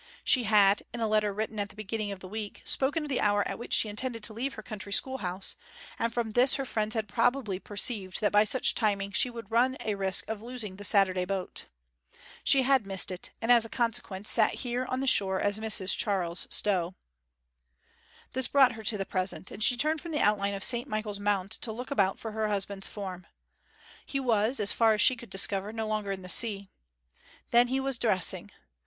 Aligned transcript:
She 0.23 0.45
had, 0.45 0.81
in 0.95 0.99
a 0.99 1.07
letter 1.07 1.31
written 1.31 1.59
at 1.59 1.69
the 1.69 1.75
beginning 1.75 2.11
of 2.11 2.21
the 2.21 2.27
week, 2.27 2.61
spoken 2.65 3.03
of 3.03 3.09
the 3.09 3.21
hour 3.21 3.47
at 3.47 3.59
which 3.59 3.71
she 3.71 3.87
intended 3.87 4.23
to 4.23 4.33
leave 4.33 4.55
her 4.55 4.63
country 4.63 4.91
schoolhouse; 4.91 5.55
and 5.99 6.11
from 6.11 6.31
this 6.31 6.55
her 6.55 6.65
friends 6.65 6.95
had 6.95 7.07
probably 7.07 7.59
perceived 7.59 8.19
that 8.19 8.31
by 8.31 8.43
such 8.43 8.73
timing 8.73 9.11
she 9.11 9.29
would 9.29 9.51
run 9.51 9.77
a 9.85 9.93
risk 9.93 10.27
of 10.27 10.41
losing 10.41 10.77
the 10.77 10.83
Saturday 10.83 11.23
boat. 11.23 11.65
She 12.43 12.63
had 12.63 12.87
missed 12.87 13.11
it, 13.11 13.29
and 13.43 13.51
as 13.51 13.63
a 13.63 13.69
consequence 13.69 14.31
sat 14.31 14.55
here 14.65 14.85
on 14.85 15.01
the 15.01 15.05
shore 15.05 15.39
as 15.39 15.59
Mrs 15.59 15.95
Charles 15.95 16.47
Stow. 16.49 16.95
This 18.33 18.47
brought 18.47 18.71
her 18.71 18.81
to 18.85 18.97
the 18.97 19.05
present, 19.05 19.51
and 19.51 19.63
she 19.63 19.77
turned 19.77 20.01
from 20.01 20.13
the 20.13 20.19
outline 20.19 20.55
of 20.55 20.63
St 20.63 20.87
Michael's 20.87 21.19
Mount 21.19 21.51
to 21.51 21.71
look 21.71 21.91
about 21.91 22.17
for 22.17 22.31
her 22.31 22.47
husband's 22.47 22.87
form. 22.87 23.27
He 24.03 24.19
was, 24.19 24.59
as 24.59 24.73
far 24.73 24.95
as 24.95 25.01
she 25.01 25.15
could 25.15 25.29
discover, 25.29 25.71
no 25.71 25.85
longer 25.85 26.11
in 26.11 26.23
the 26.23 26.27
sea. 26.27 26.71
Then 27.51 27.67
he 27.67 27.79
was 27.79 27.99
dressing. 27.99 28.49